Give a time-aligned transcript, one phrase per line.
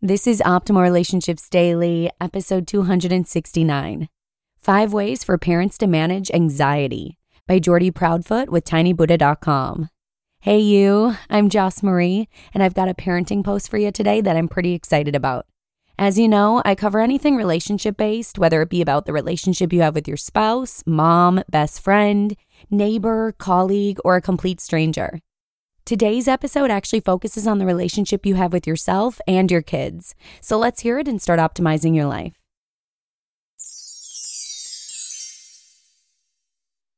[0.00, 4.08] This is Optimal Relationships Daily, episode 269.
[4.56, 7.18] Five Ways for Parents to Manage Anxiety
[7.48, 9.88] by Jordy Proudfoot with tinybuddha.com.
[10.38, 14.36] Hey, you, I'm Joss Marie, and I've got a parenting post for you today that
[14.36, 15.46] I'm pretty excited about.
[15.98, 19.80] As you know, I cover anything relationship based, whether it be about the relationship you
[19.80, 22.36] have with your spouse, mom, best friend,
[22.70, 25.18] neighbor, colleague, or a complete stranger.
[25.88, 30.14] Today's episode actually focuses on the relationship you have with yourself and your kids.
[30.42, 32.34] So let's hear it and start optimizing your life.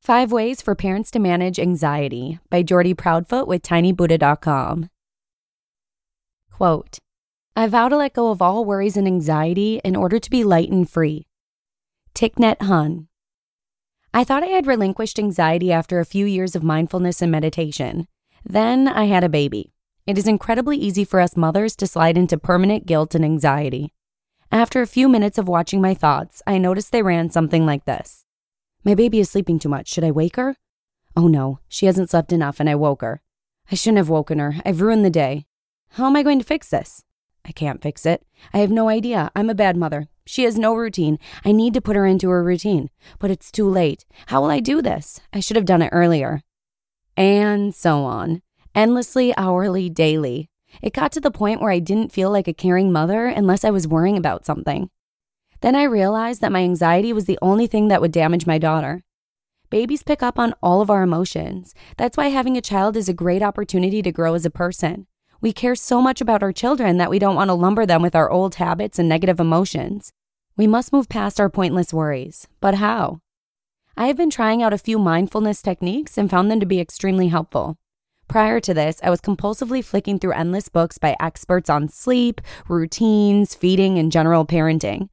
[0.00, 4.88] Five Ways for Parents to Manage Anxiety by Jordy Proudfoot with tinybuddha.com.
[6.52, 7.00] Quote,
[7.56, 10.70] I vow to let go of all worries and anxiety in order to be light
[10.70, 11.26] and free.
[12.14, 13.08] Nhat Hanh.
[14.14, 18.06] I thought I had relinquished anxiety after a few years of mindfulness and meditation.
[18.48, 19.72] Then I had a baby.
[20.06, 23.92] It is incredibly easy for us mothers to slide into permanent guilt and anxiety.
[24.52, 28.24] After a few minutes of watching my thoughts, I noticed they ran something like this
[28.84, 29.88] My baby is sleeping too much.
[29.88, 30.54] Should I wake her?
[31.16, 33.20] Oh no, she hasn't slept enough and I woke her.
[33.72, 34.54] I shouldn't have woken her.
[34.64, 35.46] I've ruined the day.
[35.90, 37.02] How am I going to fix this?
[37.44, 38.24] I can't fix it.
[38.54, 39.32] I have no idea.
[39.34, 40.06] I'm a bad mother.
[40.24, 41.18] She has no routine.
[41.44, 44.04] I need to put her into a routine, but it's too late.
[44.26, 45.20] How will I do this?
[45.32, 46.44] I should have done it earlier
[47.16, 48.42] and so on,
[48.74, 50.50] endlessly, hourly, daily.
[50.82, 53.70] It got to the point where I didn't feel like a caring mother unless I
[53.70, 54.90] was worrying about something.
[55.62, 59.02] Then I realized that my anxiety was the only thing that would damage my daughter.
[59.70, 61.74] Babies pick up on all of our emotions.
[61.96, 65.06] That's why having a child is a great opportunity to grow as a person.
[65.40, 68.14] We care so much about our children that we don't want to lumber them with
[68.14, 70.12] our old habits and negative emotions.
[70.56, 72.46] We must move past our pointless worries.
[72.60, 73.20] But how?
[73.98, 77.28] I have been trying out a few mindfulness techniques and found them to be extremely
[77.28, 77.78] helpful.
[78.28, 83.54] Prior to this, I was compulsively flicking through endless books by experts on sleep, routines,
[83.54, 85.08] feeding, and general parenting.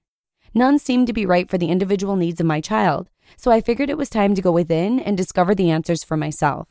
[0.53, 3.89] None seemed to be right for the individual needs of my child, so I figured
[3.89, 6.67] it was time to go within and discover the answers for myself.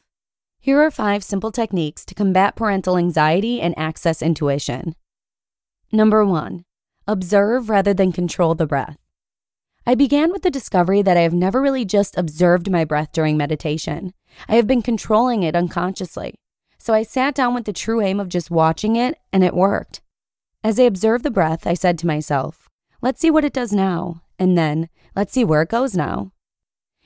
[0.61, 4.97] Here are five simple techniques to combat parental anxiety and access intuition.
[5.91, 6.67] Number one,
[7.09, 8.99] observe rather than control the breath.
[9.85, 13.37] I began with the discovery that I have never really just observed my breath during
[13.37, 14.15] meditation.
[14.49, 16.35] I have been controlling it unconsciously.
[16.79, 20.01] So I sat down with the true aim of just watching it, and it worked.
[20.63, 22.69] As I observed the breath, I said to myself,
[23.01, 26.31] let's see what it does now, and then let's see where it goes now.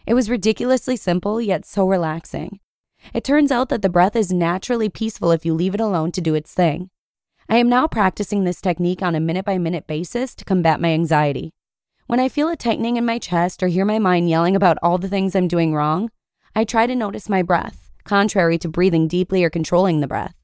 [0.06, 2.60] It was ridiculously simple, yet so relaxing.
[3.14, 6.20] It turns out that the breath is naturally peaceful if you leave it alone to
[6.20, 6.91] do its thing.
[7.48, 10.91] I am now practicing this technique on a minute by minute basis to combat my
[10.93, 11.53] anxiety.
[12.09, 14.97] When I feel a tightening in my chest or hear my mind yelling about all
[14.97, 16.12] the things I'm doing wrong,
[16.55, 20.37] I try to notice my breath, contrary to breathing deeply or controlling the breath.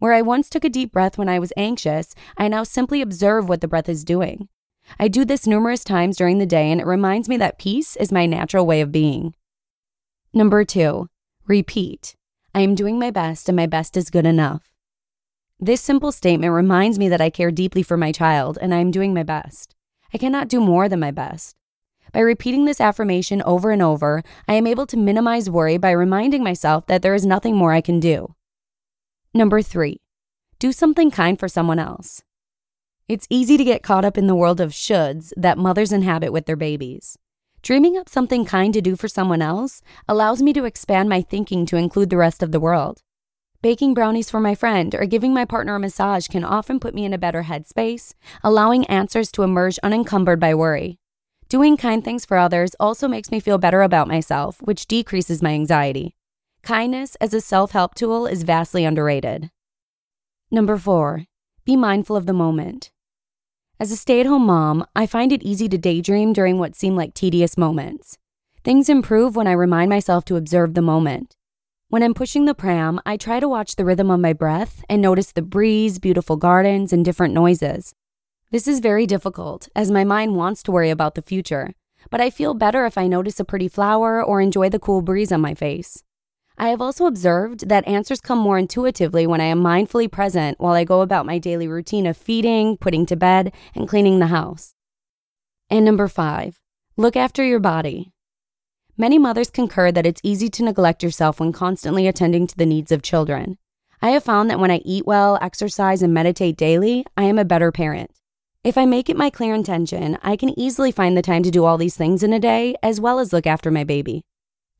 [0.00, 3.48] Where I once took a deep breath when I was anxious, I now simply observe
[3.48, 4.48] what the breath is doing.
[5.00, 8.12] I do this numerous times during the day, and it reminds me that peace is
[8.12, 9.34] my natural way of being.
[10.34, 11.08] Number two,
[11.46, 12.16] repeat.
[12.54, 14.70] I am doing my best, and my best is good enough.
[15.58, 18.90] This simple statement reminds me that I care deeply for my child, and I am
[18.90, 19.74] doing my best.
[20.12, 21.56] I cannot do more than my best.
[22.12, 26.42] By repeating this affirmation over and over, I am able to minimize worry by reminding
[26.42, 28.34] myself that there is nothing more I can do.
[29.34, 30.00] Number three,
[30.58, 32.22] do something kind for someone else.
[33.08, 36.46] It's easy to get caught up in the world of shoulds that mothers inhabit with
[36.46, 37.18] their babies.
[37.62, 41.66] Dreaming up something kind to do for someone else allows me to expand my thinking
[41.66, 43.02] to include the rest of the world.
[43.60, 47.04] Baking brownies for my friend or giving my partner a massage can often put me
[47.04, 48.14] in a better headspace,
[48.44, 51.00] allowing answers to emerge unencumbered by worry.
[51.48, 55.50] Doing kind things for others also makes me feel better about myself, which decreases my
[55.54, 56.14] anxiety.
[56.62, 59.50] Kindness as a self help tool is vastly underrated.
[60.52, 61.24] Number four,
[61.64, 62.92] Be mindful of the moment.
[63.80, 66.94] As a stay at home mom, I find it easy to daydream during what seem
[66.94, 68.18] like tedious moments.
[68.62, 71.34] Things improve when I remind myself to observe the moment.
[71.90, 75.00] When I'm pushing the pram, I try to watch the rhythm of my breath and
[75.00, 77.94] notice the breeze, beautiful gardens, and different noises.
[78.50, 81.72] This is very difficult as my mind wants to worry about the future,
[82.10, 85.32] but I feel better if I notice a pretty flower or enjoy the cool breeze
[85.32, 86.04] on my face.
[86.58, 90.74] I have also observed that answers come more intuitively when I am mindfully present while
[90.74, 94.74] I go about my daily routine of feeding, putting to bed, and cleaning the house.
[95.70, 96.60] And number five,
[96.98, 98.12] look after your body.
[99.00, 102.90] Many mothers concur that it's easy to neglect yourself when constantly attending to the needs
[102.90, 103.56] of children.
[104.02, 107.44] I have found that when I eat well, exercise, and meditate daily, I am a
[107.44, 108.10] better parent.
[108.64, 111.64] If I make it my clear intention, I can easily find the time to do
[111.64, 114.22] all these things in a day, as well as look after my baby.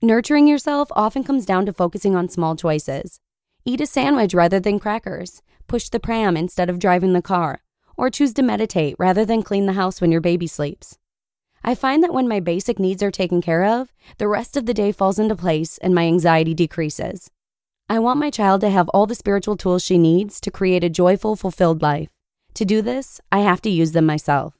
[0.03, 3.21] Nurturing yourself often comes down to focusing on small choices.
[3.64, 7.62] Eat a sandwich rather than crackers, push the pram instead of driving the car,
[7.97, 10.99] or choose to meditate rather than clean the house when your baby sleeps.
[11.65, 14.75] I find that when my basic needs are taken care of, the rest of the
[14.75, 17.31] day falls into place and my anxiety decreases.
[17.89, 20.91] I want my child to have all the spiritual tools she needs to create a
[20.91, 22.11] joyful, fulfilled life.
[22.55, 24.55] To do this, I have to use them myself.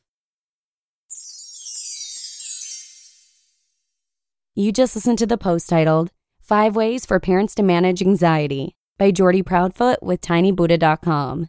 [4.55, 6.11] You just listened to the post titled
[6.41, 11.49] Five Ways for Parents to Manage Anxiety by Jordy Proudfoot with tinybuddha.com.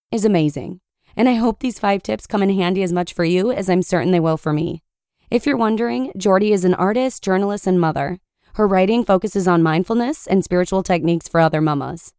[0.11, 0.81] is amazing,
[1.15, 3.81] and I hope these five tips come in handy as much for you as I'm
[3.81, 4.83] certain they will for me.
[5.29, 8.19] If you're wondering, Jordy is an artist, journalist, and mother.
[8.55, 12.13] Her writing focuses on mindfulness and spiritual techniques for other mamas.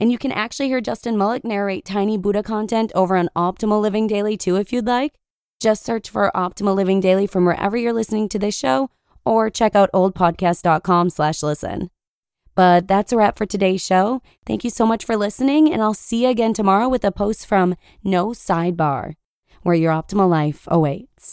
[0.00, 4.06] And you can actually hear Justin Malik narrate Tiny Buddha content over on Optimal Living
[4.06, 5.14] Daily too if you'd like.
[5.60, 8.90] Just search for Optimal Living Daily from wherever you're listening to this show
[9.24, 11.90] or check out oldpodcast.com slash listen.
[12.54, 14.22] But that's a wrap for today's show.
[14.46, 17.46] Thank you so much for listening, and I'll see you again tomorrow with a post
[17.46, 17.74] from
[18.04, 19.14] No Sidebar,
[19.62, 21.32] where your optimal life awaits.